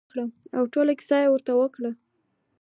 او 0.57 0.63
ټوله 0.73 0.93
کېسه 0.99 1.17
يې 1.23 1.27
ورته 1.31 1.51
وکړه. 1.55 1.91